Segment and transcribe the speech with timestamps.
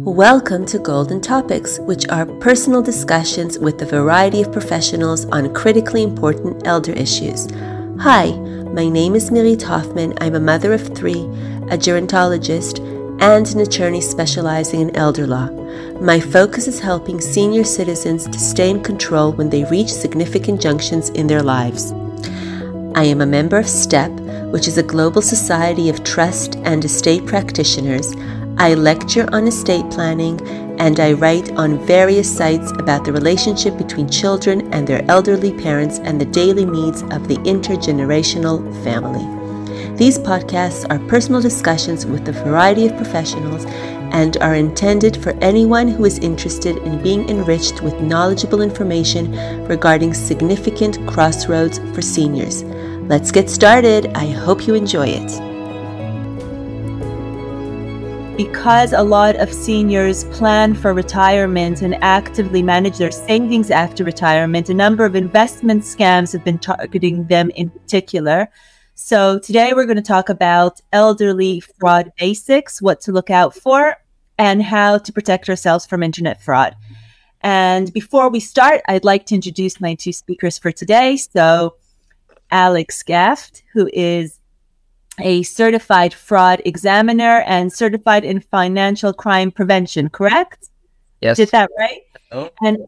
[0.00, 6.02] Welcome to Golden Topics, which are personal discussions with a variety of professionals on critically
[6.02, 7.48] important elder issues.
[8.00, 10.12] Hi, my name is Mirit Hoffman.
[10.20, 11.22] I'm a mother of three,
[11.70, 12.78] a gerontologist,
[13.22, 15.48] and an attorney specializing in elder law.
[16.00, 21.08] My focus is helping senior citizens to stay in control when they reach significant junctions
[21.10, 21.92] in their lives.
[22.94, 24.10] I am a member of STEP,
[24.50, 28.14] which is a global society of trust and estate practitioners
[28.58, 30.40] I lecture on estate planning
[30.80, 35.98] and I write on various sites about the relationship between children and their elderly parents
[35.98, 39.26] and the daily needs of the intergenerational family.
[39.96, 45.88] These podcasts are personal discussions with a variety of professionals and are intended for anyone
[45.88, 52.62] who is interested in being enriched with knowledgeable information regarding significant crossroads for seniors.
[52.62, 54.06] Let's get started.
[54.14, 55.45] I hope you enjoy it
[58.36, 64.68] because a lot of seniors plan for retirement and actively manage their savings after retirement,
[64.68, 68.48] a number of investment scams have been targeting them in particular.
[68.94, 73.96] So today we're going to talk about elderly fraud basics, what to look out for,
[74.36, 76.76] and how to protect ourselves from internet fraud.
[77.40, 81.16] And before we start, I'd like to introduce my two speakers for today.
[81.16, 81.76] So
[82.50, 84.40] Alex Gaft, who is
[85.20, 90.70] a certified fraud examiner and certified in financial crime prevention, correct?
[91.20, 91.36] Yes.
[91.36, 92.02] Did that right?
[92.32, 92.50] Oh.
[92.62, 92.78] And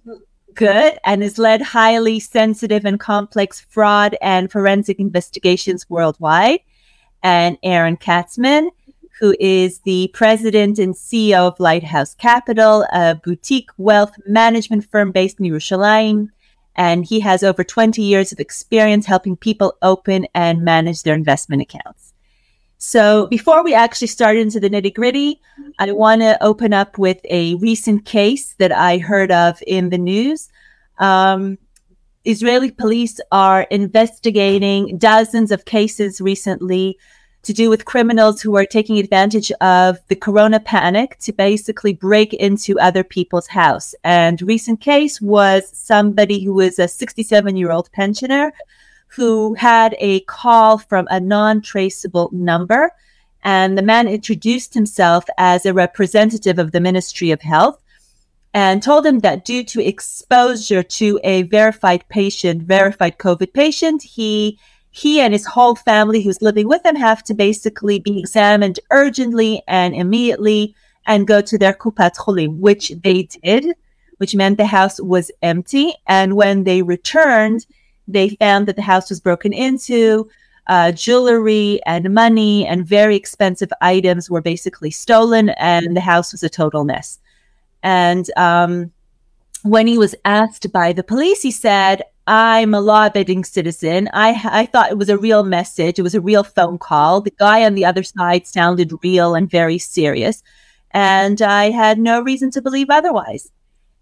[0.54, 0.98] good.
[1.04, 6.60] And has led highly sensitive and complex fraud and forensic investigations worldwide.
[7.22, 8.70] And Aaron Katsman,
[9.20, 15.40] who is the president and CEO of Lighthouse Capital, a boutique wealth management firm based
[15.40, 16.28] in Yerushalayim.
[16.76, 21.62] And he has over 20 years of experience helping people open and manage their investment
[21.62, 22.07] accounts.
[22.78, 25.40] So before we actually start into the nitty gritty,
[25.80, 29.98] I want to open up with a recent case that I heard of in the
[29.98, 30.48] news.
[30.98, 31.58] Um,
[32.24, 36.98] Israeli police are investigating dozens of cases recently
[37.42, 42.32] to do with criminals who are taking advantage of the corona panic to basically break
[42.34, 43.94] into other people's house.
[44.04, 48.52] And recent case was somebody who was a 67 year old pensioner
[49.08, 52.92] who had a call from a non traceable number.
[53.42, 57.80] And the man introduced himself as a representative of the Ministry of Health
[58.54, 64.58] and told him that due to exposure to a verified patient, verified COVID patient, he
[64.90, 69.62] he and his whole family who's living with him have to basically be examined urgently
[69.68, 70.74] and immediately
[71.06, 73.76] and go to their Kupat Cholim, which they did,
[74.16, 75.94] which meant the house was empty.
[76.06, 77.66] And when they returned,
[78.08, 80.28] they found that the house was broken into.
[80.66, 86.42] Uh, jewelry and money and very expensive items were basically stolen, and the house was
[86.42, 87.18] a total mess.
[87.82, 88.90] And um,
[89.62, 94.10] when he was asked by the police, he said, I'm a law abiding citizen.
[94.12, 95.98] I, I thought it was a real message.
[95.98, 97.22] It was a real phone call.
[97.22, 100.42] The guy on the other side sounded real and very serious.
[100.90, 103.50] And I had no reason to believe otherwise.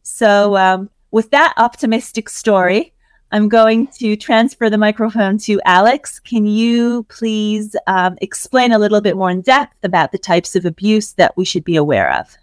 [0.02, 2.92] So, um, with that optimistic story,
[3.32, 6.20] I'm going to transfer the microphone to Alex.
[6.20, 10.64] Can you please um, explain a little bit more in depth about the types of
[10.64, 12.36] abuse that we should be aware of?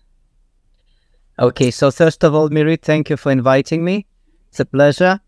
[1.40, 4.06] Okay, so first of all, Miri, thank you for inviting me.
[4.50, 5.20] It's a pleasure.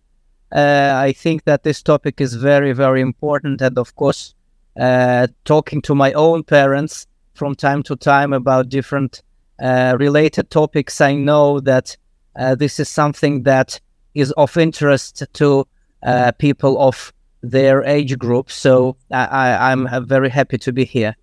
[0.52, 3.62] Uh, I think that this topic is very, very important.
[3.62, 4.36] And of course,
[4.80, 9.24] uh, talking to my own parents from time to time about different
[9.60, 11.98] uh, related topics, I know that
[12.36, 13.80] uh, this is something that
[14.16, 15.68] is of interest to
[16.04, 18.50] uh, people of their age group.
[18.50, 21.16] So I, am very happy to be here.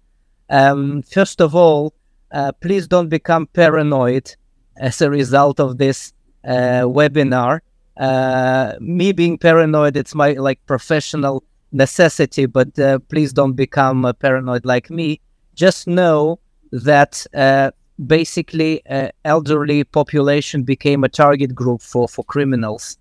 [0.51, 1.95] Um, first of all,
[2.31, 4.35] uh, please don't become paranoid
[4.77, 6.13] as a result of this
[6.45, 7.61] uh, webinar.
[7.97, 14.65] Uh, me being paranoid, it's my like professional necessity, but uh, please don't become paranoid
[14.65, 15.21] like me.
[15.55, 16.39] Just know
[16.71, 17.71] that uh,
[18.07, 22.99] basically uh, elderly population became a target group for, for criminals.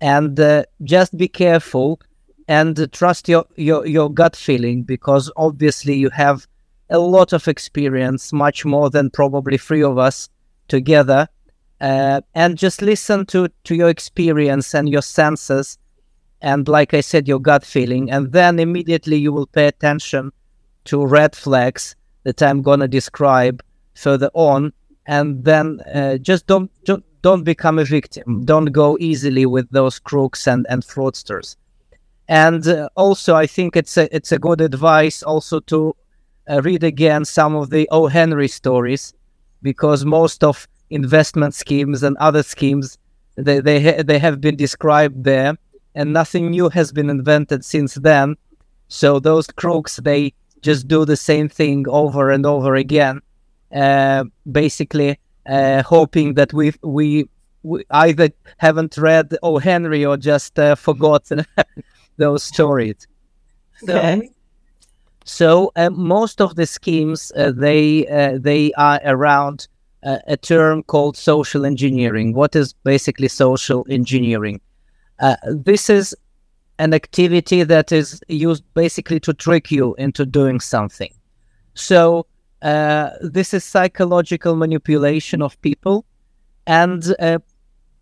[0.00, 2.00] And uh, just be careful
[2.46, 6.46] and trust your, your, your gut feeling because obviously you have
[6.90, 10.28] a lot of experience, much more than probably three of us
[10.68, 11.28] together.
[11.80, 15.78] Uh, and just listen to, to your experience and your senses.
[16.40, 18.10] And like I said, your gut feeling.
[18.10, 20.32] And then immediately you will pay attention
[20.84, 21.94] to red flags
[22.24, 23.62] that I'm going to describe
[23.98, 24.72] further on,
[25.06, 28.44] and then uh, just don't, don't don't become a victim.
[28.44, 31.56] Don't go easily with those crooks and and fraudsters.
[32.28, 35.96] And uh, also, I think it's a it's a good advice also to
[36.48, 38.06] uh, read again some of the O.
[38.06, 39.14] Henry stories
[39.62, 42.98] because most of investment schemes and other schemes
[43.36, 45.56] they they, ha- they have been described there
[45.94, 48.36] and nothing new has been invented since then
[48.88, 53.20] so those crooks they just do the same thing over and over again
[54.50, 55.18] basically
[55.48, 57.28] uh, hoping that we we
[57.62, 59.58] we either haven't read O.
[59.58, 61.44] Henry or just uh, forgotten
[62.16, 63.06] those stories.
[63.82, 64.30] Okay.
[65.24, 69.68] So uh, most of the schemes uh, they uh, they are around
[70.02, 72.32] uh, a term called social engineering.
[72.32, 74.60] What is basically social engineering?
[75.20, 76.14] Uh, this is
[76.78, 81.12] an activity that is used basically to trick you into doing something.
[81.74, 82.26] So
[82.62, 86.04] uh, this is psychological manipulation of people
[86.66, 87.14] and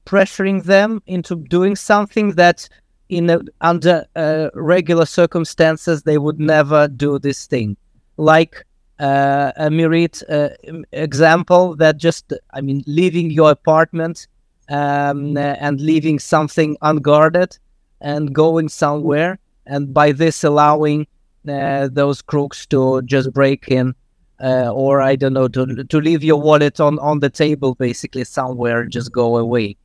[0.07, 2.69] pressuring them into doing something that
[3.09, 7.77] in a, under uh, regular circumstances they would never do this thing.
[8.17, 8.65] Like
[8.99, 10.49] uh, a myriad uh,
[10.93, 14.27] example that just i mean leaving your apartment
[14.71, 17.59] um, and leaving something unguarded
[18.01, 21.07] and going somewhere and by this allowing
[21.49, 23.95] uh, those crooks to just break in
[24.43, 28.25] uh, or i don't know to, to leave your wallet on, on the table basically
[28.25, 29.77] somewhere just go away.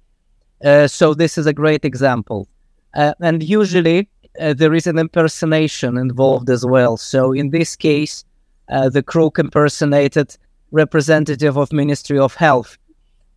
[0.64, 2.48] Uh, so this is a great example.
[2.94, 4.08] Uh, and usually
[4.40, 6.98] uh, there is an impersonation involved as well.
[6.98, 8.24] So in this case,
[8.70, 10.38] uh, the crook impersonated
[10.72, 12.78] representative of Ministry of Health,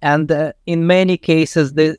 [0.02, 1.96] and uh, in many cases, the,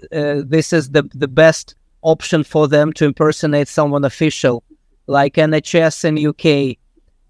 [0.48, 4.64] this is the the best option for them to impersonate someone official,
[5.08, 6.78] like NHS in UK,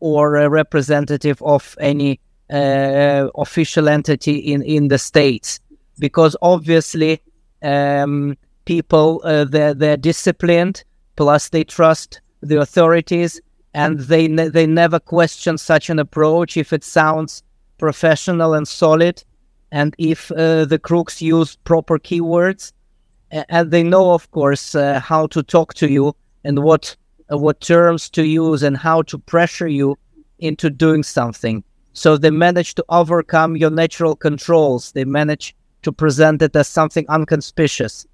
[0.09, 2.19] or a representative of any
[2.51, 5.59] uh, official entity in in the states,
[5.99, 7.21] because obviously.
[7.61, 10.83] Um, people uh, they're, they're disciplined
[11.15, 13.39] plus they trust the authorities
[13.73, 17.43] and they ne- they never question such an approach if it sounds
[17.77, 19.23] professional and solid
[19.71, 22.73] and if uh, the crooks use proper keywords
[23.31, 26.95] and they know of course uh, how to talk to you and what
[27.29, 29.97] what terms to use and how to pressure you
[30.39, 31.63] into doing something
[31.93, 37.05] so they manage to overcome your natural controls they manage to present it as something
[37.09, 38.05] unconspicuous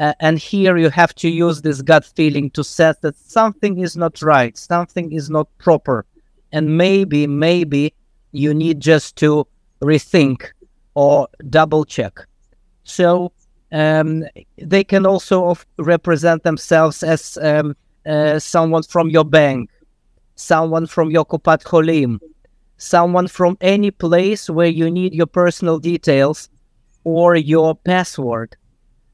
[0.00, 3.98] uh, and here you have to use this gut feeling to sense that something is
[3.98, 6.06] not right, something is not proper.
[6.52, 7.92] And maybe, maybe
[8.32, 9.46] you need just to
[9.82, 10.46] rethink
[10.94, 12.18] or double check.
[12.84, 13.30] So
[13.72, 14.24] um,
[14.56, 17.76] they can also represent themselves as um,
[18.06, 19.70] uh, someone from your bank,
[20.34, 22.18] someone from your Kupat Cholim,
[22.76, 26.48] someone from any place where you need your personal details
[27.04, 28.56] or your password.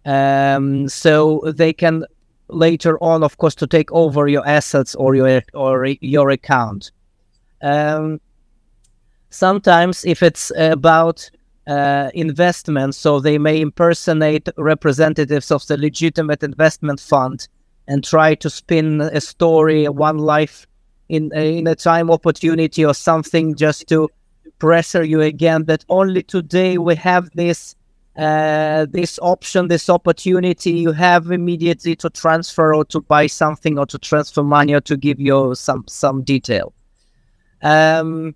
[0.04, 2.04] Um, so they can
[2.48, 6.92] later on, of course, to take over your assets or your or your account.
[7.60, 8.20] Um,
[9.30, 11.28] sometimes, if it's about
[11.66, 17.48] uh, investment, so they may impersonate representatives of the legitimate investment fund
[17.88, 20.66] and try to spin a story, one life
[21.08, 24.08] in in a time opportunity or something, just to
[24.58, 27.76] pressure you again that only today we have this
[28.16, 33.84] uh, this option, this opportunity, you have immediately to transfer or to buy something or
[33.84, 36.72] to transfer money or to give you some some detail.
[37.62, 38.34] Um,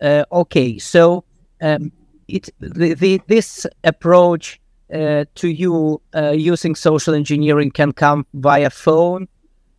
[0.00, 1.24] uh, okay, so
[1.60, 1.92] um,
[2.26, 4.60] it the, the, this approach
[4.92, 9.28] uh, to you uh, using social engineering can come via phone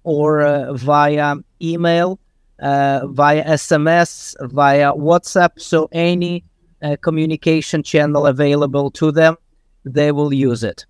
[0.03, 2.20] or uh, via email,
[2.60, 5.60] uh, via SMS, via WhatsApp.
[5.60, 6.44] So any
[7.01, 9.38] communication channel available to them,
[9.86, 10.86] they will use it.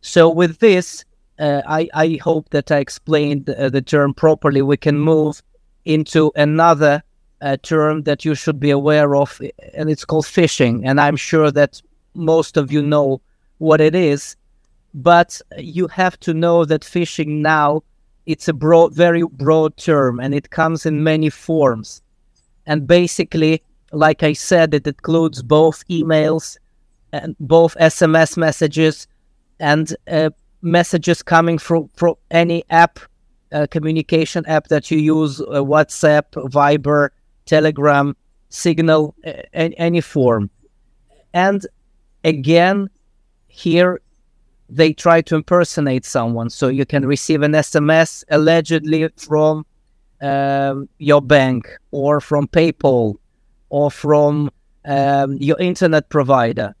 [0.00, 1.04] So with this,
[1.38, 4.62] uh, I, I hope that I explained uh, the term properly.
[4.62, 5.42] We can move
[5.84, 7.02] into another
[7.40, 9.40] uh, term that you should be aware of,
[9.74, 10.82] and it's called phishing.
[10.84, 11.82] And I'm sure that
[12.14, 13.20] most of you know
[13.62, 14.36] what it is,
[14.92, 17.82] but you have to know that phishing now
[18.26, 22.02] it's a broad, very broad term, and it comes in many forms.
[22.66, 26.56] And basically, like I said, it includes both emails
[27.12, 29.08] and both SMS messages
[29.58, 30.30] and uh,
[30.62, 33.00] messages coming from, from any app,
[33.50, 37.10] uh, communication app that you use, uh, WhatsApp, Viber,
[37.46, 38.16] Telegram,
[38.48, 39.14] Signal,
[39.52, 40.50] any form.
[41.34, 41.66] And
[42.22, 42.88] again,
[43.52, 44.00] here
[44.68, 46.48] they try to impersonate someone.
[46.48, 49.66] So you can receive an SMS allegedly from
[50.22, 53.16] um, your bank or from PayPal
[53.68, 54.50] or from
[54.86, 56.74] um, your internet provider.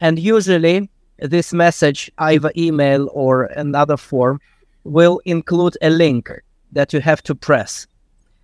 [0.00, 4.38] And usually, this message, either email or another form,
[4.84, 6.30] will include a link
[6.72, 7.86] that you have to press.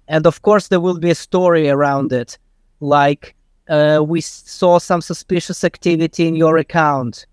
[0.09, 2.39] And of course, there will be a story around it,
[2.81, 3.35] like
[3.69, 7.27] uh, we saw some suspicious activity in your account.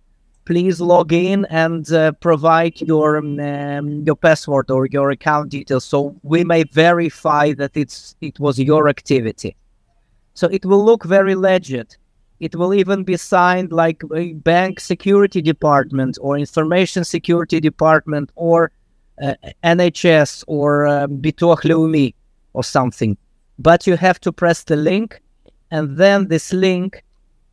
[0.50, 6.15] Please log in and uh, provide your um, your password or your account details, so
[6.24, 9.56] we may verify that it's it was your activity.
[10.34, 11.98] So it will look very legit.
[12.39, 18.72] It will even be signed like a bank security department or information security department or
[19.22, 22.15] uh, NHS or uh, Leumi
[22.53, 23.15] or something.
[23.60, 25.22] But you have to press the link,
[25.70, 27.03] and then this link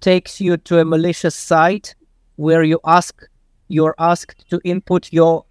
[0.00, 1.94] takes you to a malicious site
[2.36, 3.22] where you ask
[3.68, 5.44] you're asked to input your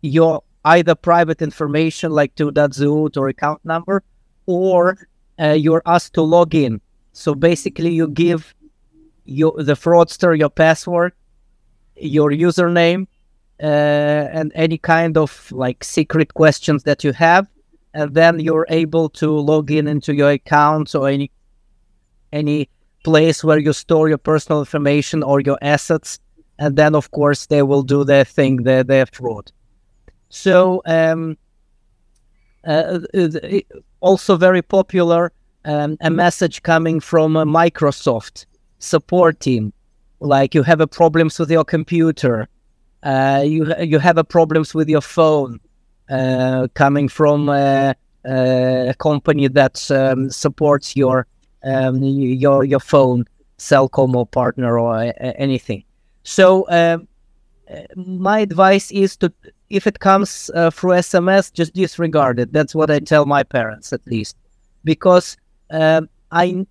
[0.00, 4.02] your either private information like Teudat or account number,
[4.46, 5.08] or
[5.40, 6.80] uh, you're asked to log in.
[7.12, 8.54] So basically, you give
[9.24, 11.12] your the fraudster your password,
[11.96, 13.06] your username,
[13.62, 13.66] uh,
[14.32, 17.46] and any kind of like secret questions that you have,
[17.94, 21.30] and then you're able to log in into your account or any
[22.32, 22.68] any
[23.04, 26.18] place where you store your personal information or your assets,
[26.58, 29.52] and then of course they will do their thing, their their fraud.
[30.28, 31.36] So um,
[32.64, 33.00] uh,
[34.00, 35.32] also very popular
[35.64, 38.46] um, a message coming from a Microsoft
[38.78, 39.72] support team,
[40.20, 42.48] like you have a problems with your computer,
[43.02, 45.60] uh, you you have a problems with your phone,
[46.10, 51.26] uh, coming from a, a company that um, supports your
[51.64, 53.24] um, your your phone,
[53.58, 55.84] Cellcom or partner or uh, anything.
[56.28, 57.08] So um,
[57.96, 59.32] my advice is to
[59.70, 62.52] if it comes uh, through SMS, just disregard it.
[62.52, 64.36] That's what I tell my parents at least,
[64.84, 65.38] because
[65.70, 66.66] um, I,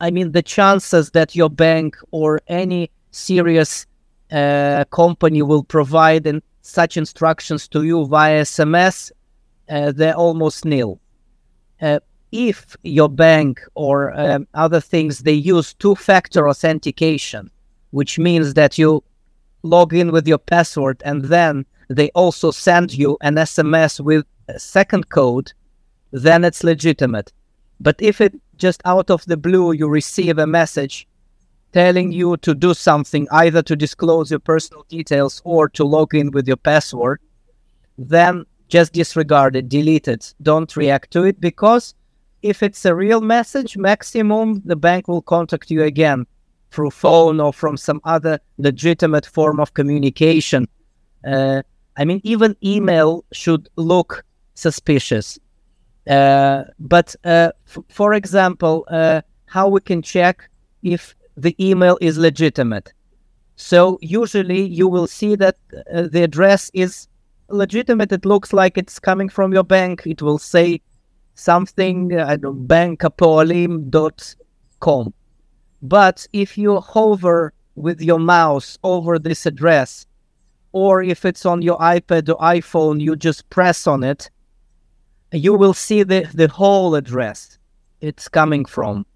[0.00, 3.86] I mean, the chances that your bank or any serious
[4.30, 9.10] uh, company will provide in such instructions to you via SMS,
[9.68, 11.00] uh, they're almost nil.
[11.82, 11.98] Uh,
[12.30, 17.50] if your bank or um, other things they use two-factor authentication,
[17.96, 19.02] which means that you
[19.62, 24.58] log in with your password and then they also send you an SMS with a
[24.58, 25.54] second code,
[26.12, 27.32] then it's legitimate.
[27.80, 31.08] But if it just out of the blue you receive a message
[31.72, 36.32] telling you to do something, either to disclose your personal details or to log in
[36.32, 37.18] with your password,
[37.96, 41.94] then just disregard it, delete it, don't react to it because
[42.42, 46.26] if it's a real message, maximum the bank will contact you again
[46.76, 50.68] through phone or from some other legitimate form of communication.
[51.26, 51.62] Uh,
[51.96, 54.22] I mean, even email should look
[54.54, 55.38] suspicious.
[56.06, 60.50] Uh, but uh, f- for example, uh, how we can check
[60.82, 62.92] if the email is legitimate.
[63.56, 67.08] So usually you will see that uh, the address is
[67.48, 68.12] legitimate.
[68.12, 70.02] It looks like it's coming from your bank.
[70.04, 70.82] It will say
[71.34, 75.14] something, uh, I don't bankapoalim.com.
[75.88, 80.06] But if you hover with your mouse over this address,
[80.72, 84.28] or if it's on your iPad or iPhone, you just press on it,
[85.32, 87.58] you will see the, the whole address
[88.00, 89.06] it's coming from.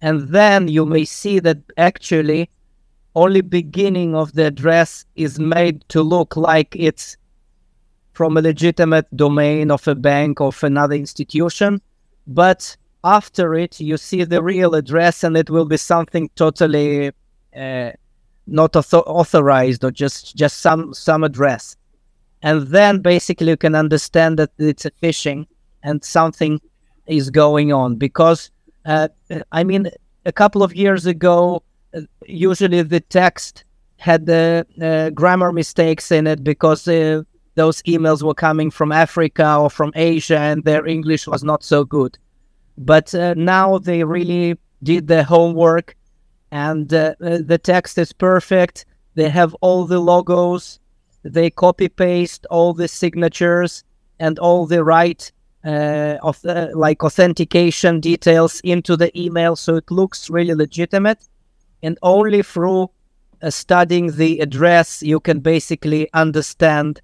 [0.00, 2.48] And then you may see that actually
[3.16, 7.16] only beginning of the address is made to look like it's
[8.12, 11.80] from a legitimate domain of a bank of another institution.
[12.26, 17.12] But after it, you see the real address and it will be something totally
[17.54, 17.90] uh,
[18.46, 21.76] not author- authorized or just, just some, some address.
[22.42, 25.46] And then basically you can understand that it's a phishing
[25.82, 26.60] and something
[27.06, 28.50] is going on because
[28.86, 29.08] uh,
[29.52, 29.90] I mean
[30.24, 31.62] a couple of years ago
[31.94, 33.64] uh, usually the text
[33.98, 37.22] had the uh, grammar mistakes in it because uh,
[37.54, 41.84] those emails were coming from Africa or from Asia and their English was not so
[41.84, 42.18] good.
[42.76, 45.96] But uh, now they really did the homework
[46.50, 48.86] and uh, the text is perfect.
[49.14, 50.80] They have all the logos,
[51.22, 53.84] they copy paste all the signatures
[54.20, 55.30] and all the right
[55.64, 61.26] uh, of uh, like authentication details into the email so it looks really legitimate
[61.82, 62.90] and only through
[63.42, 67.00] uh, studying the address you can basically understand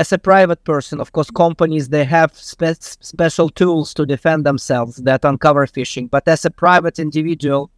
[0.00, 4.96] as a private person of course companies they have spe- special tools to defend themselves
[5.08, 7.70] that uncover phishing but as a private individual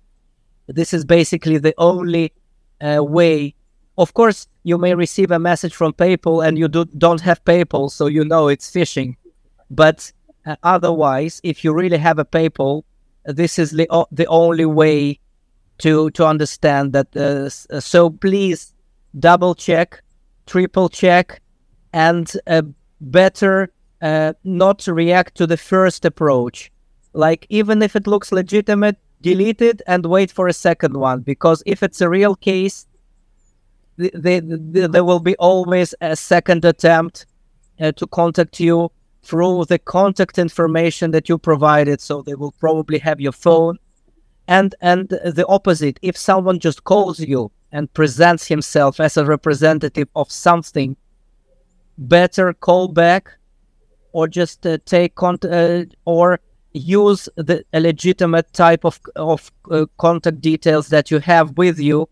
[0.79, 2.33] this is basically the only
[2.81, 3.55] uh, way
[3.99, 7.91] of course you may receive a message from paypal and you do, don't have paypal
[7.91, 9.17] so you know it's phishing
[9.73, 10.13] but
[10.45, 12.83] uh, otherwise, if you really have a PayPal,
[13.25, 15.19] this is the, uh, the only way
[15.79, 17.09] to to understand that.
[17.17, 18.75] Uh, uh so please
[19.19, 20.03] double check,
[20.47, 21.41] triple check,
[21.93, 22.33] and
[23.01, 26.71] better uh, not react to the first approach.
[27.13, 31.63] Like even if it looks legitimate, delete it and wait for a second one because
[31.67, 32.87] if it's a real case,
[33.97, 37.27] they, there will be always a second attempt
[37.81, 38.91] uh, to contact you
[39.23, 42.01] through the contact information that you provided.
[42.01, 43.79] So they will probably have your phone.
[44.49, 50.09] And and the opposite, if someone just calls you and presents himself as a representative
[50.17, 50.97] of something,
[51.99, 53.33] better call back
[54.13, 56.41] or just uh, take contact uh, or
[56.75, 62.09] use the a legitimate type of of uh, contact details that you have with you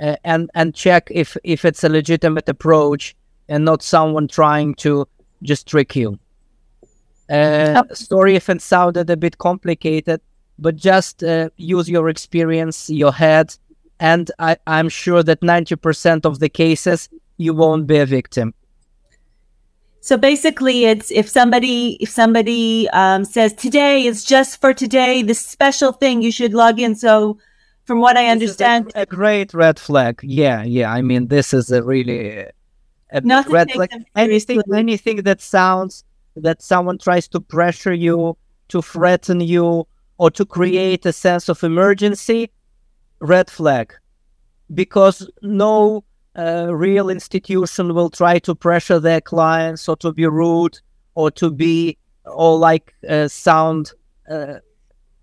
[0.00, 3.14] uh, and and check if if it's a legitimate approach
[3.48, 5.06] and not someone trying to
[5.42, 6.18] just trick you
[7.30, 7.94] uh, oh.
[7.94, 10.20] sorry if it sounded a bit complicated
[10.58, 13.54] but just uh, use your experience your head
[14.00, 18.54] and I, i'm sure that 90% of the cases you won't be a victim
[20.04, 25.38] so basically, it's if somebody if somebody um, says today is just for today, this
[25.38, 26.96] special thing, you should log in.
[26.96, 27.38] So,
[27.84, 30.18] from what I understand, a, a, great red flag.
[30.24, 30.92] Yeah, yeah.
[30.92, 32.46] I mean, this is a really
[33.12, 33.90] a red flag.
[34.16, 36.02] Anything, anything that sounds
[36.34, 38.36] that someone tries to pressure you,
[38.70, 39.86] to threaten you,
[40.18, 42.50] or to create a sense of emergency,
[43.20, 43.94] red flag,
[44.74, 46.02] because no
[46.34, 50.78] a real institution will try to pressure their clients or to be rude
[51.14, 53.92] or to be or like uh, sound
[54.30, 54.54] uh,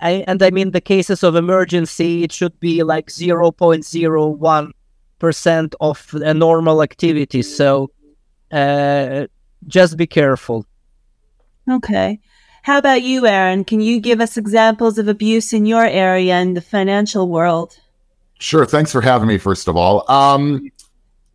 [0.01, 4.71] I, and i mean the cases of emergency it should be like 0.01
[5.19, 7.41] percent of a normal activity.
[7.43, 7.91] So
[8.51, 9.27] uh,
[9.67, 10.65] just be careful.
[11.69, 12.19] Okay.
[12.63, 13.63] How about you aaron?
[13.63, 17.77] Can you give us examples of abuse in your area in the financial world?
[18.39, 18.65] Sure.
[18.65, 20.09] Thanks for having me first of all.
[20.09, 20.71] Um,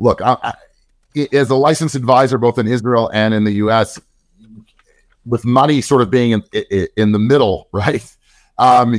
[0.04, 3.98] look, I, I, as a licensed advisor, both in Israel and in the U.S.,
[5.26, 8.04] with money sort of being in, in the middle, right?
[8.58, 8.94] Um,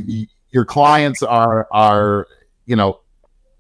[0.49, 2.27] your clients are are
[2.65, 2.99] you know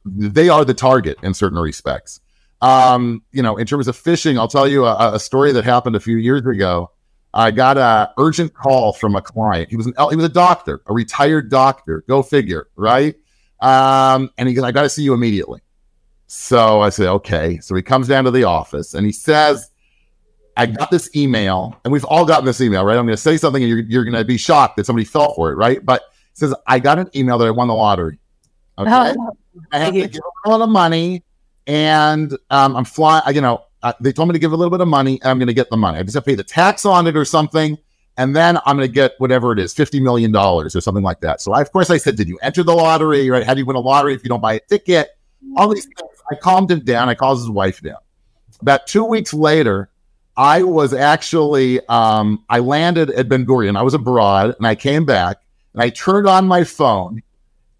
[0.05, 2.19] they are the target in certain respects.
[2.61, 5.95] Um, you know, in terms of phishing, I'll tell you a, a story that happened
[5.95, 6.91] a few years ago.
[7.33, 9.69] I got a urgent call from a client.
[9.69, 12.03] He was an he was a doctor, a retired doctor.
[12.07, 13.15] Go figure, right?
[13.59, 15.61] Um, and he goes, "I got to see you immediately."
[16.35, 17.59] So I said, okay.
[17.59, 19.71] So he comes down to the office and he says,
[20.57, 22.97] I got this email, and we've all gotten this email, right?
[22.97, 25.33] I'm going to say something and you're, you're going to be shocked that somebody fell
[25.33, 25.83] for it, right?
[25.83, 28.19] But he says, I got an email that I won the lottery.
[28.77, 28.91] Okay.
[29.17, 29.37] Oh,
[29.71, 31.23] I have to give a lot of money
[31.67, 34.81] and um, I'm flying, you know, uh, they told me to give a little bit
[34.81, 35.97] of money and I'm going to get the money.
[35.97, 37.77] I just have to pay the tax on it or something.
[38.17, 41.41] And then I'm going to get whatever it is, $50 million or something like that.
[41.41, 43.45] So I, of course I said, did you enter the lottery, right?
[43.45, 45.09] How do you win a lottery if you don't buy a ticket?
[45.57, 46.14] All these things.
[46.31, 47.09] I calmed him down.
[47.09, 47.97] I calmed his wife down.
[48.61, 49.89] About two weeks later,
[50.37, 53.77] I was actually um, I landed at Ben Gurion.
[53.77, 55.37] I was abroad, and I came back,
[55.73, 57.21] and I turned on my phone,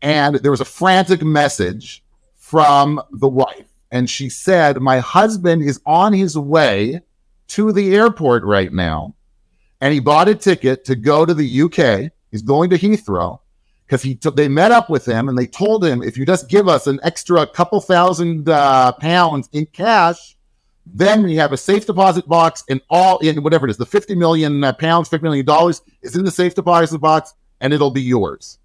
[0.01, 2.03] and there was a frantic message
[2.35, 7.01] from the wife, and she said, "My husband is on his way
[7.49, 9.15] to the airport right now,
[9.81, 12.11] and he bought a ticket to go to the UK.
[12.31, 13.39] He's going to Heathrow."
[13.85, 16.49] Because he t- they met up with him and they told him if you just
[16.49, 20.35] give us an extra couple thousand uh, pounds in cash,
[20.85, 24.15] then we have a safe deposit box and all in whatever it is, the fifty
[24.15, 28.01] million uh, pounds, fifty million dollars is in the safe deposit box and it'll be
[28.01, 28.59] yours.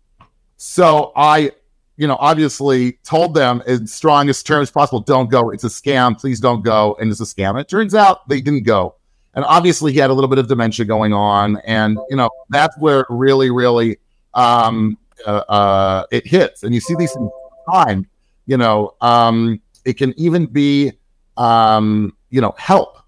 [0.57, 1.53] So I,
[1.97, 5.51] you know, obviously told them in strongest terms possible, don't go.
[5.51, 6.19] It's a scam.
[6.19, 6.97] Please don't go.
[7.01, 7.51] And it's a scam.
[7.51, 8.97] And it turns out they didn't go.
[9.35, 11.59] And obviously he had a little bit of dementia going on.
[11.65, 13.99] And, you know, that's where really, really
[14.35, 17.31] um, uh, uh, it hits, and you see these things
[17.71, 18.07] time.
[18.47, 20.93] You know, um, it can even be,
[21.37, 22.99] um, you know, help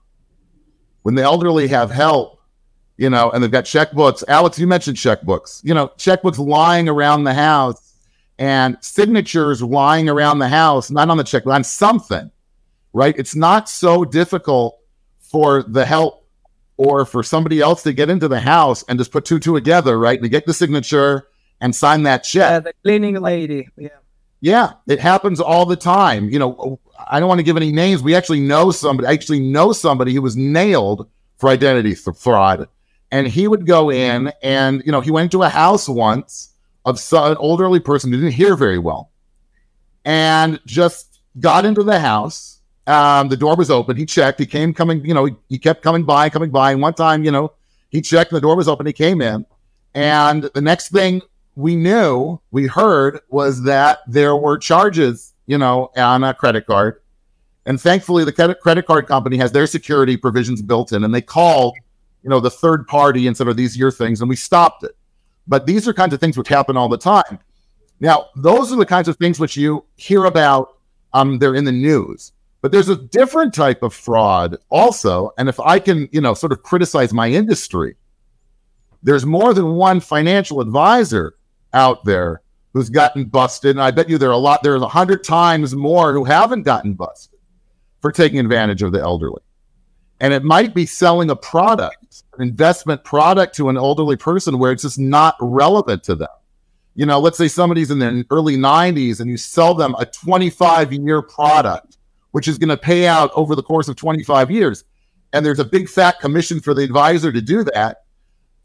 [1.02, 2.40] when the elderly have help.
[2.98, 4.22] You know, and they've got checkbooks.
[4.28, 5.64] Alex, you mentioned checkbooks.
[5.64, 7.94] You know, checkbooks lying around the house
[8.38, 12.30] and signatures lying around the house, not on the check, on something,
[12.92, 13.14] right?
[13.18, 14.78] It's not so difficult
[15.20, 16.26] for the help
[16.76, 19.98] or for somebody else to get into the house and just put two two together,
[19.98, 20.20] right?
[20.22, 21.28] To get the signature
[21.62, 22.50] and sign that check.
[22.50, 23.68] Yeah, the cleaning lady.
[23.78, 23.88] Yeah.
[24.40, 26.28] Yeah, it happens all the time.
[26.28, 28.02] You know, I don't want to give any names.
[28.02, 32.68] We actually know somebody, I actually know somebody who was nailed for identity fraud.
[33.12, 36.98] And he would go in and, you know, he went to a house once of
[36.98, 39.12] some, an elderly person who didn't hear very well
[40.04, 42.58] and just got into the house.
[42.88, 43.96] Um, the door was open.
[43.96, 44.40] He checked.
[44.40, 46.72] He came coming, you know, he, he kept coming by, coming by.
[46.72, 47.52] And one time, you know,
[47.90, 48.86] he checked and the door was open.
[48.86, 49.46] He came in.
[49.94, 51.22] And the next thing
[51.54, 57.00] we knew, we heard was that there were charges, you know, on a credit card.
[57.66, 61.76] And thankfully, the credit, card company has their security provisions built in, and they called,
[62.22, 64.96] you know, the third party and said, "Are these your things?" And we stopped it.
[65.46, 67.38] But these are kinds of things which happen all the time.
[68.00, 70.76] Now, those are the kinds of things which you hear about.
[71.12, 75.30] Um, they're in the news, but there's a different type of fraud also.
[75.36, 77.96] And if I can, you know, sort of criticize my industry,
[79.02, 81.34] there's more than one financial advisor
[81.74, 83.72] out there who's gotten busted.
[83.72, 86.62] And I bet you there are a lot, there's a hundred times more who haven't
[86.62, 87.38] gotten busted
[88.00, 89.42] for taking advantage of the elderly.
[90.20, 94.72] And it might be selling a product, an investment product to an elderly person where
[94.72, 96.28] it's just not relevant to them.
[96.94, 100.92] You know, let's say somebody's in their early 90s and you sell them a 25
[100.92, 101.98] year product,
[102.30, 104.84] which is going to pay out over the course of 25 years.
[105.32, 108.04] And there's a big fat commission for the advisor to do that.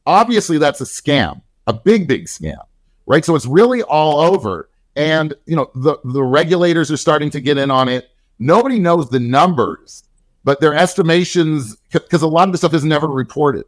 [0.05, 2.59] Obviously, that's a scam, a big, big scam
[3.07, 3.25] right?
[3.25, 4.69] So it's really all over.
[4.95, 8.09] And you know, the the regulators are starting to get in on it.
[8.37, 10.03] Nobody knows the numbers,
[10.43, 13.65] but their estimations because a lot of the stuff is never reported.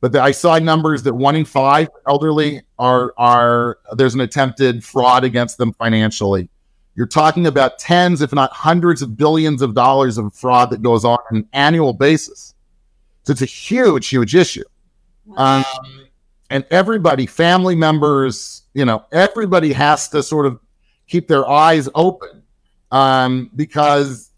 [0.00, 4.84] But the, I saw numbers that one in five elderly are are there's an attempted
[4.84, 6.48] fraud against them financially.
[6.94, 11.04] You're talking about tens, if not hundreds of billions of dollars of fraud that goes
[11.04, 12.54] on on an annual basis.
[13.22, 14.64] So it's a huge, huge issue.
[15.36, 15.64] Um,
[16.50, 20.60] and everybody, family members, you know, everybody has to sort of
[21.08, 22.44] keep their eyes open
[22.92, 24.30] um, because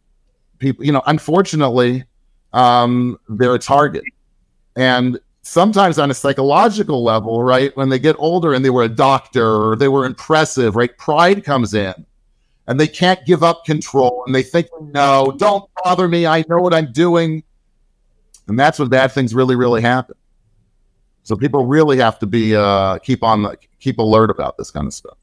[0.58, 2.04] people, you know, unfortunately,
[2.54, 4.02] um, they're a target.
[4.76, 8.88] And sometimes on a psychological level, right, when they get older and they were a
[8.88, 11.92] doctor or they were impressive, right, pride comes in
[12.66, 16.26] and they can't give up control and they think, no, don't bother me.
[16.26, 17.42] I know what I'm doing.
[18.48, 20.16] And that's when bad things really, really happen.
[21.22, 24.94] So people really have to be uh, keep on keep alert about this kind of
[24.94, 25.16] stuff.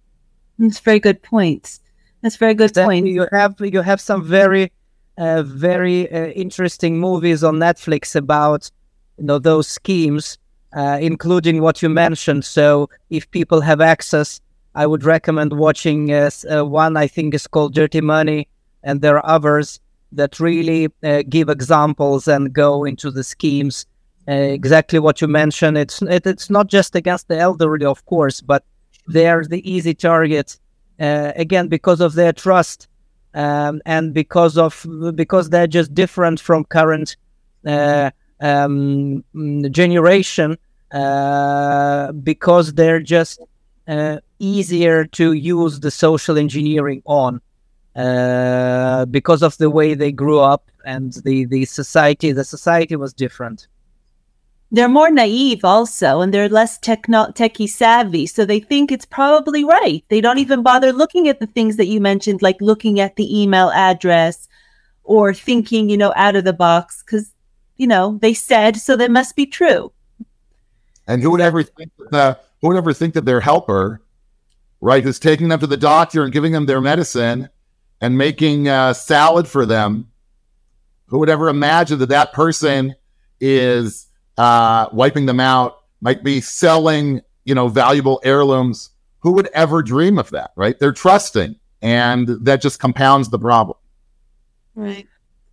[0.60, 1.80] That's very good points.
[2.22, 3.08] That's very good point.
[3.08, 4.72] You have you have some very
[5.18, 8.70] uh, very uh, interesting movies on Netflix about
[9.18, 10.38] you know those schemes,
[10.74, 12.46] uh, including what you mentioned.
[12.46, 14.42] So if people have access,
[14.76, 16.98] I would recommend watching uh, uh, one.
[16.98, 18.48] I think is called Dirty Money,
[18.84, 19.80] and there are others
[20.12, 23.86] that really uh, give examples and go into the schemes
[24.28, 25.78] exactly what you mentioned.
[25.78, 28.64] It's it, it's not just against the elderly, of course, but
[29.08, 30.60] they're the easy target
[31.00, 32.88] uh, again because of their trust
[33.34, 34.86] um, and because of
[35.16, 37.16] because they're just different from current
[37.66, 38.12] uh,
[38.42, 39.24] um,
[39.72, 40.58] generation
[40.92, 43.40] uh, because they're just
[43.88, 47.42] uh, easier to use the social engineering on.
[47.96, 53.12] Uh, because of the way they grew up and the, the society, the society was
[53.12, 53.68] different
[54.72, 59.64] they're more naive also and they're less techno- techie savvy so they think it's probably
[59.64, 60.04] right.
[60.10, 63.42] They don't even bother looking at the things that you mentioned like looking at the
[63.42, 64.48] email address
[65.04, 67.32] or thinking you know out of the box because
[67.78, 69.92] you know they said so they must be true.
[71.08, 74.02] And who would ever think that who would ever think that their helper
[74.82, 77.50] right who's taking them to the doctor and giving them their medicine
[78.02, 80.12] and making uh, salad for them
[81.08, 82.94] who would ever imagine that that person
[83.40, 84.07] is
[84.38, 88.90] uh, wiping them out, might be selling, you know, valuable heirlooms.
[89.20, 90.78] Who would ever dream of that, right?
[90.80, 93.78] They're trusting, and that just compounds the problem.
[94.76, 95.08] Right.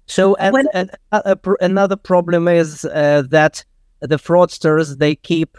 [0.07, 3.65] So, and, when- and uh, another problem is uh, that
[4.01, 5.57] the fraudsters they keep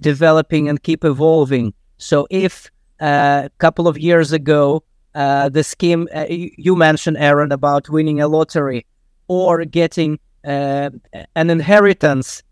[0.00, 1.74] developing and keep evolving.
[1.98, 4.82] So, if uh, a couple of years ago
[5.14, 8.86] uh, the scheme uh, you mentioned, Aaron, about winning a lottery
[9.28, 10.90] or getting uh,
[11.36, 12.43] an inheritance uh,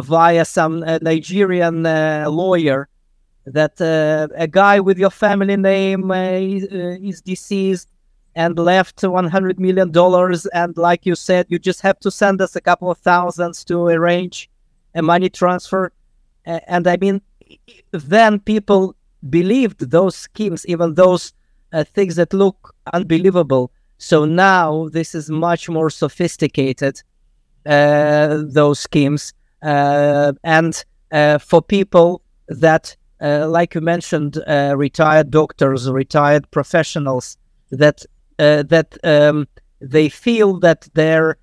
[0.00, 2.88] via some uh, Nigerian uh, lawyer
[3.46, 7.88] that a guy with your family name is deceased
[8.34, 10.46] and left 100 million dollars.
[10.46, 13.86] And like you said you just have to send us a couple of thousands to
[13.86, 14.48] arrange
[14.94, 15.92] a money transfer.
[16.44, 17.20] And i mean
[17.92, 18.94] then people
[19.28, 21.32] believed those schemes even those
[21.72, 23.70] uh, things that look unbelievable.
[23.98, 27.02] So now this is much more sophisticated
[27.66, 29.32] uh, those schemes.
[29.34, 34.38] uh, and uh, for people that, uh, like you mentioned,
[34.74, 37.36] retired doctors, retired professionals,
[37.70, 38.04] that
[38.38, 39.46] that um,
[39.80, 41.36] they feel that they're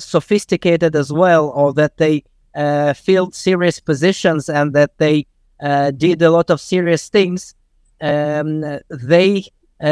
[0.00, 2.24] sophisticated as well, or that they
[2.94, 5.26] filled serious positions and that they
[5.96, 7.54] did a lot of serious things.
[8.00, 9.44] Um, they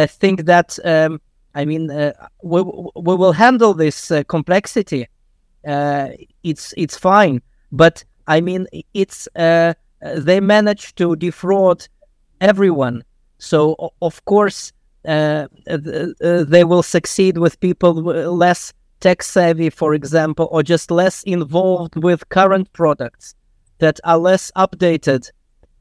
[0.09, 1.21] think that um,
[1.55, 2.12] I mean, uh,
[2.43, 5.07] we, we will handle this uh, complexity
[5.66, 6.09] uh,
[6.42, 7.40] it's it's fine.
[7.72, 11.88] But I mean, it's uh, they managed to defraud
[12.40, 13.05] everyone.
[13.38, 14.72] So of course
[15.07, 22.03] uh, they will succeed with people less tech savvy, for example, or just less involved
[22.03, 23.35] with current products
[23.79, 25.31] that are less updated.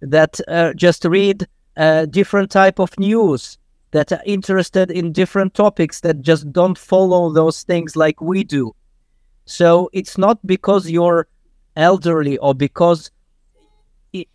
[0.01, 3.57] That uh, just read uh, different type of news
[3.91, 8.75] that are interested in different topics that just don't follow those things like we do.
[9.45, 11.27] So it's not because you're
[11.75, 13.11] elderly or because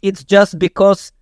[0.02, 1.12] it's just because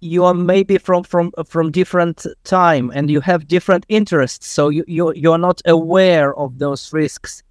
[0.00, 4.46] you are maybe from from from different time and you have different interests.
[4.48, 7.42] So you you you're not aware of those risks.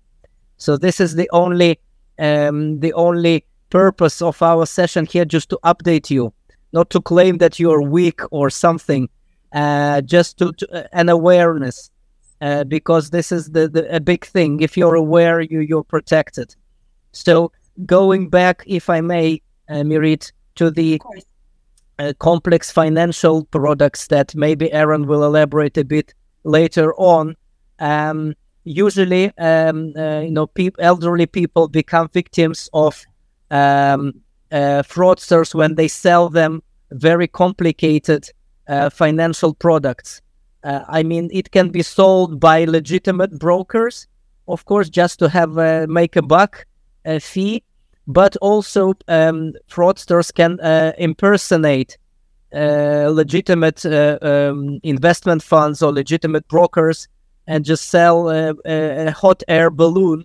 [0.58, 1.80] So this is the only
[2.20, 6.34] um the only purpose of our session here just to update you
[6.72, 9.10] not to claim that you're weak or something
[9.54, 11.90] uh just to, to uh, an awareness
[12.42, 16.56] uh, because this is the, the a big thing if you're aware you you're protected
[17.12, 17.52] so
[17.86, 21.00] going back if i may uh, mirit to the
[22.00, 27.36] uh, complex financial products that maybe Aaron will elaborate a bit later on.
[27.80, 33.04] Um, usually, um, uh, you know, pe- elderly people become victims of
[33.52, 34.14] um,
[34.52, 38.30] uh, fraudsters when they sell them very complicated
[38.68, 40.22] uh, financial products.
[40.66, 44.08] Uh, I mean, it can be sold by legitimate brokers,
[44.48, 46.66] of course, just to have uh, make a buck,
[47.06, 47.64] a fee
[48.08, 51.98] but also um, fraudsters can uh, impersonate
[52.54, 57.08] uh, legitimate uh, um, investment funds or legitimate brokers
[57.48, 60.24] and just sell uh, a, a, hot air balloon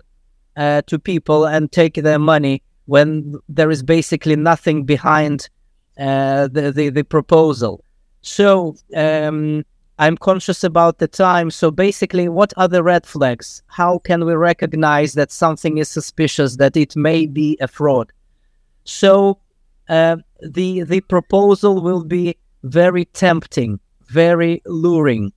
[0.87, 5.49] to people and take their money when there is basically nothing behind
[5.97, 7.83] the, the, the proposal.
[8.21, 9.65] So um,
[10.01, 11.51] I'm conscious about the time.
[11.51, 13.63] So basically, what are the red flags?
[13.67, 18.11] How can we recognize that something is suspicious, that it may be a fraud?
[18.85, 19.41] So
[19.91, 25.35] uh, the the proposal will be very tempting, very luring.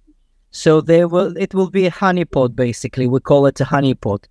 [0.51, 3.05] So there will it will be a honeypot basically.
[3.05, 4.23] We call it a honeypot.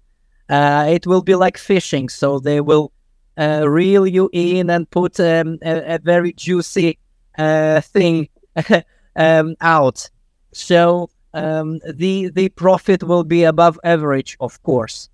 [0.49, 2.09] Uh, it will be like fishing.
[2.09, 2.90] So they will
[3.37, 6.99] uh, reel you in and put um, a, a, very juicy
[7.37, 8.31] uh, thing
[9.16, 10.09] um, out
[10.53, 15.09] so um, the the profit will be above average, of course.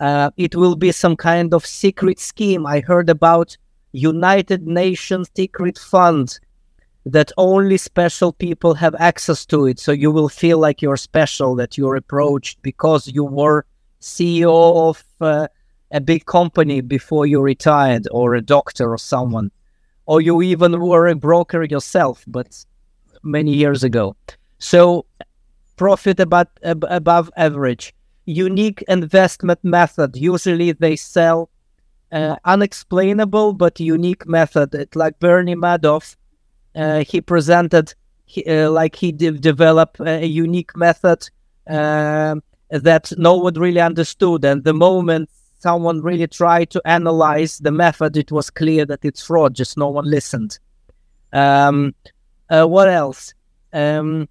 [0.00, 2.66] Uh, it will be some kind of secret scheme.
[2.66, 3.56] I heard about
[3.92, 6.38] United Nations secret fund
[7.06, 9.78] that only special people have access to it.
[9.78, 13.66] So you will feel like you're special, that you're approached because you were
[14.00, 15.48] CEO of uh,
[15.90, 19.50] a big company before you retired, or a doctor or someone,
[20.06, 22.64] or you even were a broker yourself, but
[23.22, 24.16] many years ago.
[24.58, 25.06] So
[25.76, 27.94] profit about ab- above average.
[28.26, 30.16] Unique investment method.
[30.16, 31.50] Usually they sell
[32.12, 34.74] uh, unexplainable but unique method.
[34.74, 36.16] It, like Bernie Madoff,
[36.74, 37.94] uh, he presented
[38.46, 41.28] uh, like he de- developed a unique method
[41.68, 44.44] um, that no one really understood.
[44.44, 49.22] And the moment someone really tried to analyze the method, it was clear that it's
[49.22, 49.54] fraud.
[49.54, 50.58] Just no one listened.
[51.32, 51.94] Um,
[52.48, 53.34] uh, what else?
[53.72, 54.28] Um,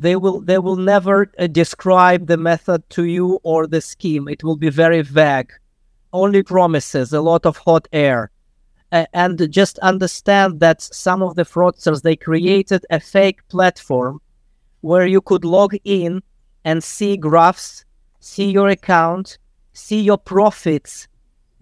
[0.00, 4.28] they will they will never uh, describe the method to you or the scheme.
[4.28, 5.52] It will be very vague.
[6.12, 8.30] Only promises a lot of hot air.
[8.90, 14.18] Uh, and just understand that some of the fraudsters they created a fake platform
[14.80, 16.22] where you could log in
[16.64, 17.84] and see graphs
[18.20, 19.36] see your account
[19.74, 21.06] see your profits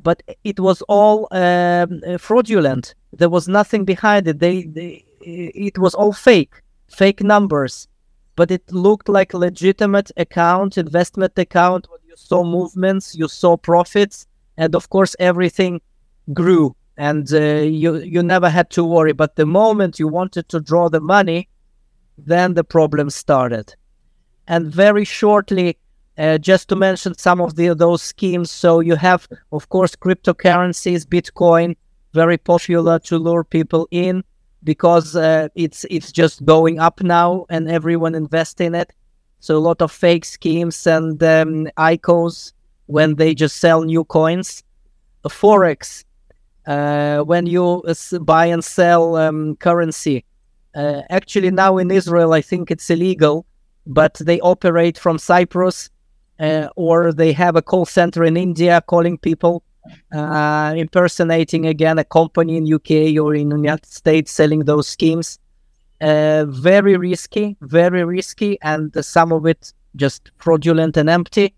[0.07, 2.95] but it was all um, fraudulent.
[3.13, 4.39] There was nothing behind it.
[4.39, 7.89] They, they it was all fake fake numbers
[8.37, 11.89] but it looked like a legitimate account, investment account.
[12.07, 15.81] You saw movements, you saw profits, and of course everything
[16.33, 19.13] grew, and uh, you you never had to worry.
[19.13, 21.49] But the moment you wanted to draw the money,
[22.19, 23.75] then the problem started.
[24.47, 25.77] And very shortly,
[26.19, 28.51] uh, just to mention some of the those schemes.
[28.51, 31.77] So you have, of course, cryptocurrencies, Bitcoin,
[32.13, 34.25] very popular to lure people in
[34.65, 38.93] because uh, it's it's just going up now and everyone invest in it.
[39.41, 42.53] So a lot of fake schemes and um, ICOs
[42.87, 44.63] when they just sell new coins.
[45.29, 46.05] Forex
[46.67, 47.83] uh, when you
[48.21, 50.25] buy and sell um, currency.
[50.75, 53.47] Uh, actually, now in Israel, I think it's illegal,
[53.87, 55.91] but they operate from Cyprus
[56.39, 59.63] uh, or they have a call center in India calling people
[60.13, 65.39] uh, impersonating again a company in UK or in the United States selling those schemes.
[66.01, 71.55] Uh, very risky, very risky, and uh, some of it just fraudulent and empty.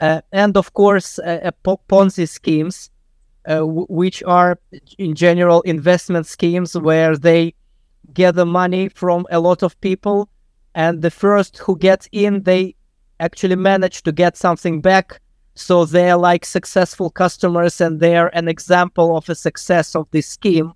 [0.00, 2.90] Uh, and of course, uh, Ponzi schemes,
[3.46, 4.58] uh, w- which are
[4.98, 7.54] in general investment schemes where they
[8.12, 10.28] gather money from a lot of people,
[10.74, 12.74] and the first who gets in, they
[13.20, 15.20] actually manage to get something back
[15.60, 20.72] so they're like successful customers and they're an example of a success of this scheme.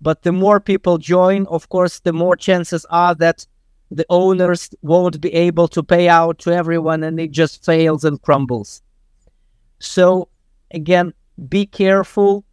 [0.00, 3.46] But the more people join, of course, the more chances are that
[3.90, 8.20] the owners won't be able to pay out to everyone and it just fails and
[8.20, 8.82] crumbles.
[9.78, 10.28] So,
[10.72, 11.14] again,
[11.48, 12.44] be careful,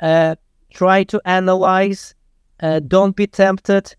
[0.00, 0.36] uh,
[0.72, 2.14] try to analyze,
[2.60, 3.94] uh, don't be tempted.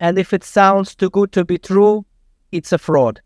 [0.00, 2.04] And if it sounds too good to be true,
[2.50, 3.20] it's a fraud.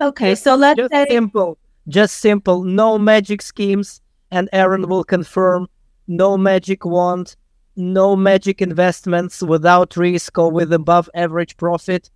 [0.00, 5.68] Okay, so let's just say simple, just simple, no magic schemes, and Aaron will confirm
[6.06, 7.36] no magic wand,
[7.76, 12.10] no magic investments without risk or with above average profit.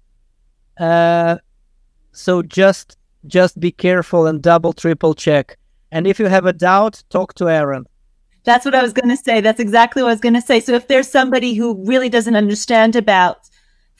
[0.78, 1.38] Uh,
[2.12, 5.58] so just just be careful and double triple check.
[5.90, 7.86] And if you have a doubt, talk to Aaron.
[8.44, 9.40] That's what I was going to say.
[9.40, 10.60] That's exactly what I was going to say.
[10.60, 13.47] So if there's somebody who really doesn't understand about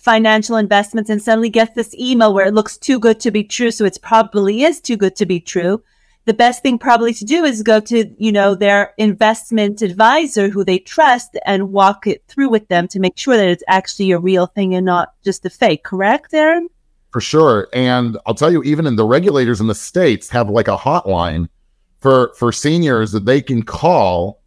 [0.08, 3.70] financial investments and suddenly gets this email where it looks too good to be true,
[3.70, 5.82] so it probably is too good to be true,
[6.24, 10.64] the best thing probably to do is go to, you know, their investment advisor who
[10.64, 14.18] they trust and walk it through with them to make sure that it's actually a
[14.18, 15.84] real thing and not just a fake.
[15.84, 16.68] Correct, Aaron?
[17.12, 17.68] For sure.
[17.74, 21.50] And I'll tell you, even in the regulators in the states have like a hotline
[21.98, 24.40] for for seniors that they can call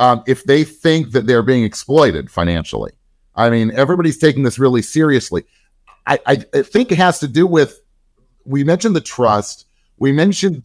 [0.00, 2.90] um, if they think that they're being exploited financially.
[3.36, 5.44] I mean, everybody's taking this really seriously.
[6.06, 7.80] I, I, I think it has to do with
[8.44, 9.66] we mentioned the trust.
[9.98, 10.62] We mentioned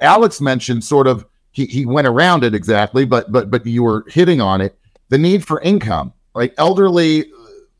[0.00, 4.04] Alex mentioned sort of he, he went around it exactly, but but but you were
[4.08, 4.78] hitting on it.
[5.10, 7.26] The need for income, like elderly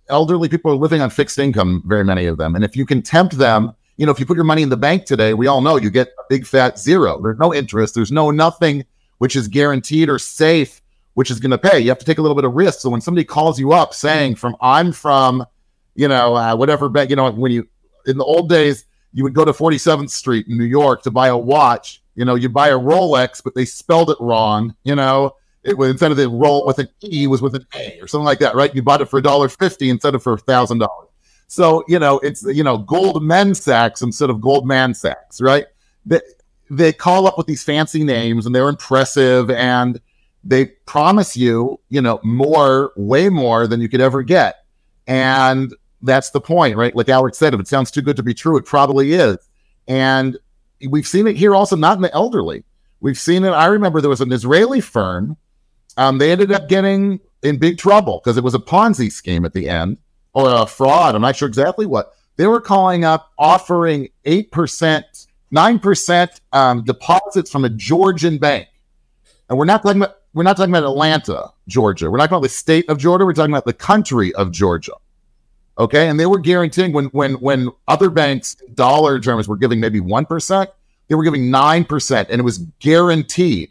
[0.09, 2.55] elderly people are living on fixed income, very many of them.
[2.55, 4.77] And if you can tempt them, you know, if you put your money in the
[4.77, 7.21] bank today, we all know you get a big fat zero.
[7.23, 7.95] There's no interest.
[7.95, 8.85] There's no nothing
[9.19, 10.82] which is guaranteed or safe,
[11.15, 11.79] which is going to pay.
[11.81, 12.81] You have to take a little bit of risk.
[12.81, 15.45] So when somebody calls you up saying from I'm from,
[15.95, 17.69] you know, uh, whatever you know, when you
[18.07, 21.29] in the old days you would go to 47th Street in New York to buy
[21.29, 24.75] a watch you know, you buy a Rolex, but they spelled it wrong.
[24.85, 27.99] You know, it was instead of the roll with an E was with an A
[28.01, 28.75] or something like that, right?
[28.75, 31.09] You bought it for a dollar fifty instead of for a thousand dollars.
[31.47, 35.67] So you know, it's you know, Goldman Sachs instead of Goldman Sachs, right?
[36.05, 36.21] They
[36.71, 40.01] they call up with these fancy names and they're impressive and
[40.45, 44.65] they promise you, you know, more, way more than you could ever get.
[45.07, 46.95] And that's the point, right?
[46.95, 49.37] Like Alex said, if it sounds too good to be true, it probably is.
[49.87, 50.37] And
[50.89, 52.65] we've seen it here also, not in the elderly.
[53.01, 53.51] We've seen it.
[53.51, 55.37] I remember there was an Israeli firm.
[55.97, 59.53] Um, they ended up getting in big trouble because it was a Ponzi scheme at
[59.53, 59.99] the end
[60.33, 61.15] or a fraud.
[61.15, 62.15] I'm not sure exactly what.
[62.37, 68.69] They were calling up offering 8%, 9% um, deposits from a Georgian bank.
[69.49, 72.11] And we're not talking about we're not talking about Atlanta, Georgia.
[72.11, 73.25] We're not talking about the state of Georgia.
[73.25, 74.93] We're talking about the country of Georgia.
[75.79, 80.01] Okay, and they were guaranteeing when when when other banks dollar terms were giving maybe
[80.01, 80.71] one percent,
[81.09, 83.71] they were giving nine percent, and it was guaranteed.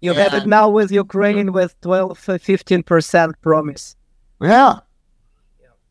[0.00, 3.94] You have it now with Ukraine with 12, 15 percent promise.
[4.40, 4.80] Yeah.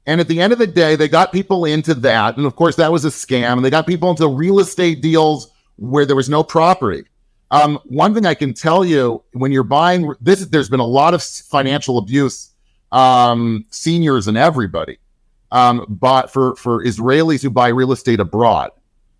[0.05, 2.75] And at the end of the day, they got people into that, and of course
[2.75, 3.53] that was a scam.
[3.53, 7.03] And they got people into real estate deals where there was no property.
[7.51, 11.13] Um, one thing I can tell you when you're buying this, there's been a lot
[11.13, 12.51] of financial abuse,
[12.91, 14.97] um, seniors and everybody
[15.51, 18.71] um, bought for for Israelis who buy real estate abroad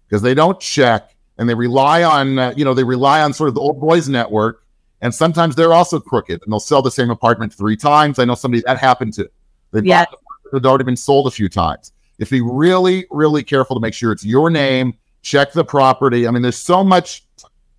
[0.08, 3.50] because they don't check and they rely on uh, you know they rely on sort
[3.50, 4.64] of the old boys network
[5.02, 8.20] and sometimes they're also crooked and they'll sell the same apartment three times.
[8.20, 9.30] I know somebody that happened to.
[9.72, 10.06] They yeah.
[10.54, 11.94] It's already been sold a few times.
[12.20, 14.94] If you be really, really careful to make sure it's your name.
[15.24, 16.28] Check the property.
[16.28, 17.24] I mean, there's so much,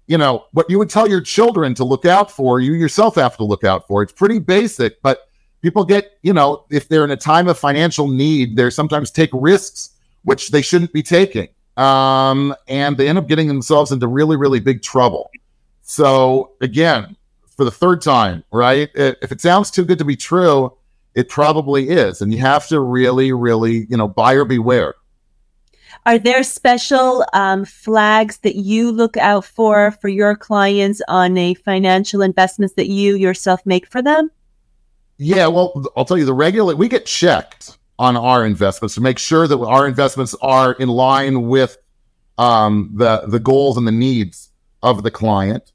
[0.07, 3.37] you know, what you would tell your children to look out for, you yourself have
[3.37, 4.03] to look out for.
[4.03, 5.29] It's pretty basic, but
[5.62, 9.31] people get, you know, if they're in a time of financial need, they sometimes take
[9.33, 9.91] risks
[10.25, 11.49] which they shouldn't be taking.
[11.77, 15.31] Um, and they end up getting themselves into really, really big trouble.
[15.83, 17.17] So again,
[17.57, 18.91] for the third time, right?
[18.95, 20.77] If it sounds too good to be true,
[21.15, 22.23] it probably is.
[22.23, 24.95] And you have to really, really, you know, buyer beware.
[26.05, 31.55] Are there special um, flags that you look out for for your clients on a
[31.55, 34.31] financial investments that you yourself make for them?
[35.18, 39.18] Yeah, well, I'll tell you the regular we get checked on our investments to make
[39.18, 41.79] sure that our investments are in line with
[42.37, 44.51] um, the the goals and the needs
[44.83, 45.70] of the client.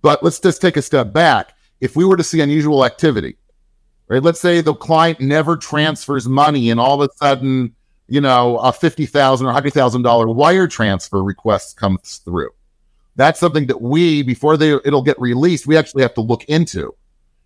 [0.00, 1.52] But let's just take a step back.
[1.82, 3.36] If we were to see unusual activity,
[4.08, 4.22] right?
[4.22, 7.74] Let's say the client never transfers money, and all of a sudden,
[8.08, 12.50] you know, a fifty thousand or hundred thousand dollar wire transfer request comes through.
[13.16, 16.94] That's something that we, before they it'll get released, we actually have to look into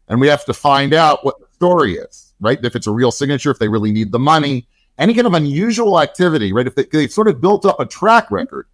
[0.09, 2.63] and we have to find out what the story is, right?
[2.65, 4.67] If it's a real signature, if they really need the money,
[4.99, 6.67] any kind of unusual activity, right?
[6.67, 8.67] If they, they've sort of built up a track record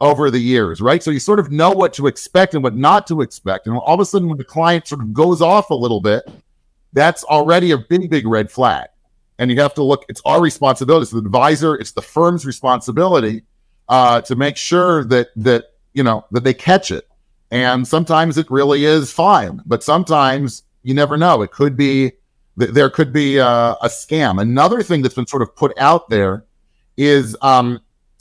[0.00, 1.02] over the years, right?
[1.02, 3.66] So you sort of know what to expect and what not to expect.
[3.66, 6.28] And all of a sudden, when the client sort of goes off a little bit,
[6.92, 8.88] that's already a big, big red flag.
[9.38, 11.02] And you have to look, it's our responsibility.
[11.02, 13.44] It's the advisor, it's the firm's responsibility
[13.88, 17.08] uh, to make sure that, that, you know, that they catch it.
[17.50, 21.42] And sometimes it really is fine, but sometimes you never know.
[21.42, 22.12] It could be,
[22.56, 24.40] there could be a, a scam.
[24.40, 26.44] Another thing that's been sort of put out there
[26.96, 27.80] is um,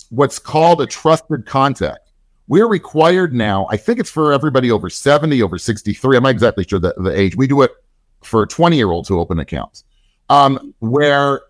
[0.09, 2.11] what's called a trusted contact.
[2.47, 6.15] We're required now, I think it's for everybody over 70, over 63.
[6.15, 7.36] I'm not exactly sure the, the age.
[7.36, 7.72] We do it
[8.22, 9.84] for 20 year olds who open accounts,
[10.30, 11.41] um, where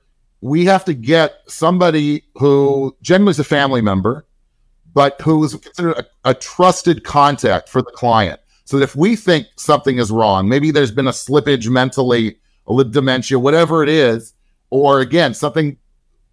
[0.41, 4.25] we have to get somebody who generally is a family member,
[4.93, 8.39] but who's considered a, a trusted contact for the client.
[8.65, 12.83] So that if we think something is wrong, maybe there's been a slippage mentally, a
[12.83, 14.33] dementia, whatever it is,
[14.69, 15.77] or again, something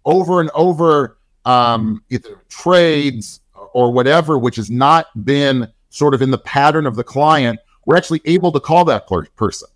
[0.03, 3.39] over and over, um, either trades
[3.73, 7.95] or whatever, which has not been sort of in the pattern of the client, we're
[7.95, 9.69] actually able to call that person.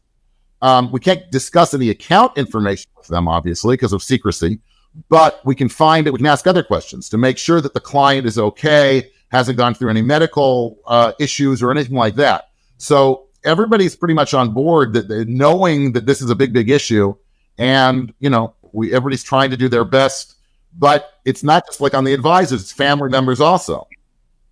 [0.61, 4.59] Um, we can't discuss any account information with them, obviously, because of secrecy,
[5.07, 6.11] but we can find it.
[6.11, 9.73] We can ask other questions to make sure that the client is okay, hasn't gone
[9.73, 12.49] through any medical uh, issues or anything like that.
[12.77, 17.15] So everybody's pretty much on board that, knowing that this is a big, big issue,
[17.57, 20.35] and you know, we everybody's trying to do their best.
[20.77, 23.87] But it's not just like on the advisors; it's family members also.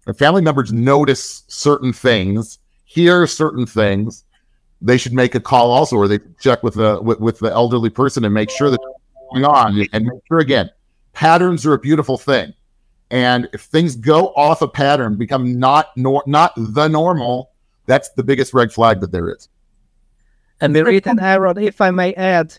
[0.05, 4.24] And family members notice certain things, hear certain things,
[4.82, 7.90] they should make a call also, or they check with the with, with the elderly
[7.90, 8.80] person and make sure that
[9.32, 10.70] going on, and make sure again,
[11.14, 12.54] patterns are a beautiful thing,
[13.10, 17.52] and if things go off a pattern, become not nor not the normal,
[17.86, 19.50] that's the biggest red flag that there is.
[20.60, 22.58] And Mirit and Aaron, if I may add,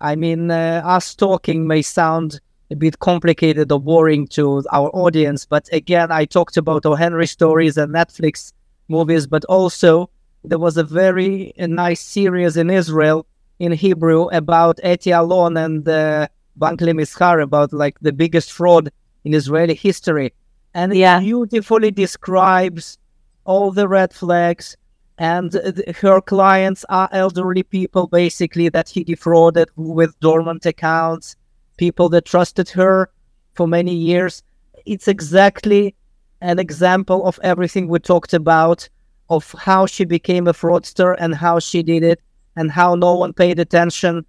[0.00, 2.40] I mean, uh, us talking may sound
[2.70, 6.94] a bit complicated or boring to our audience, but again, I talked about O.
[6.94, 8.52] Henry stories and Netflix
[8.88, 10.10] movies, but also
[10.44, 13.26] there was a very a nice series in Israel
[13.58, 18.90] in Hebrew about Eti Alon and uh, Bank Lemishar about like the biggest fraud
[19.24, 20.34] in Israeli history.
[20.74, 21.18] And yeah.
[21.18, 22.98] it beautifully describes
[23.44, 24.76] all the red flags.
[25.16, 31.36] And th- her clients are elderly people, basically, that he defrauded with dormant accounts,
[31.76, 33.10] people that trusted her
[33.54, 34.42] for many years.
[34.84, 35.94] It's exactly
[36.40, 38.88] an example of everything we talked about
[39.30, 42.20] of how she became a fraudster and how she did it
[42.56, 44.24] and how no one paid attention.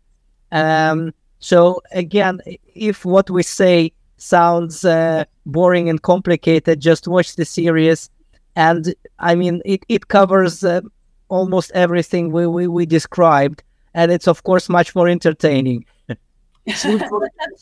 [0.51, 2.41] Um, so again,
[2.73, 8.09] if what we say sounds uh, boring and complicated, just watch the series.
[8.55, 10.81] And I mean, it, it covers uh,
[11.27, 13.63] almost everything we, we, we described.
[13.93, 15.85] And it's, of course, much more entertaining.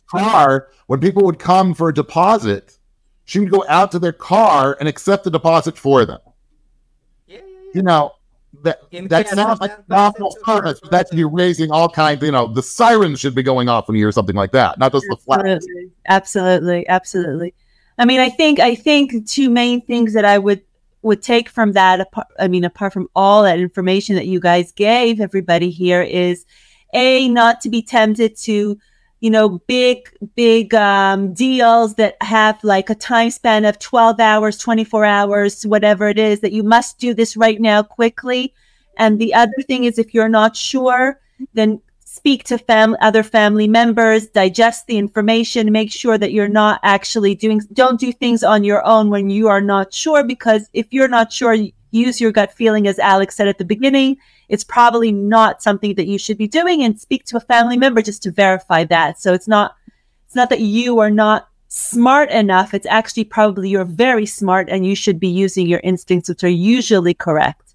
[0.09, 2.77] car, when people would come for a deposit,
[3.25, 6.19] she would go out to their car and accept the deposit for them
[7.73, 8.11] you know,
[8.61, 10.79] that that sounds like awful service.
[10.91, 12.21] That's you raising all kinds.
[12.21, 14.91] You know, the sirens should be going off when you hear something like that, not
[14.91, 15.61] just the flash.
[16.07, 17.53] Absolutely, absolutely.
[17.97, 20.61] I mean, I think I think two main things that I would
[21.01, 22.01] would take from that.
[22.01, 26.45] Apart, I mean, apart from all that information that you guys gave everybody here, is
[26.93, 28.77] a not to be tempted to
[29.23, 34.57] you know, big, big um, deals that have like a time span of 12 hours,
[34.57, 38.53] 24 hours, whatever it is, that you must do this right now quickly.
[38.97, 41.21] And the other thing is, if you're not sure,
[41.53, 46.81] then speak to fam- other family members, digest the information, make sure that you're not
[46.83, 50.87] actually doing, don't do things on your own when you are not sure, because if
[50.91, 51.55] you're not sure,
[51.91, 54.17] use your gut feeling, as Alex said at the beginning
[54.53, 58.03] it's probably not something that you should be doing and speak to a family member
[58.03, 59.19] just to verify that.
[59.19, 59.75] So it's not,
[60.27, 62.75] it's not that you are not smart enough.
[62.75, 66.59] It's actually probably you're very smart and you should be using your instincts, which are
[66.77, 67.73] usually correct.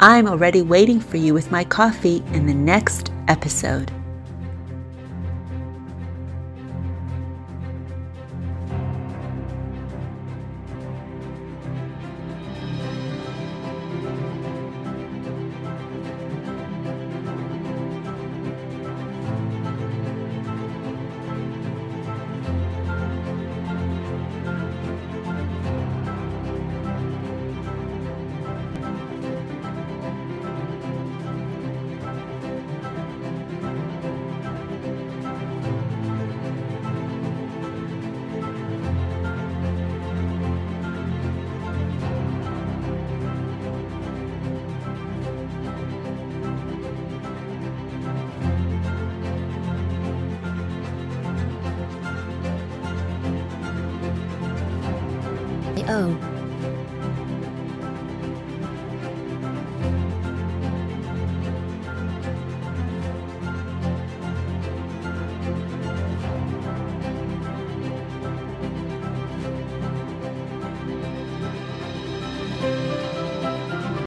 [0.00, 3.90] I'm already waiting for you with my coffee in the next episode.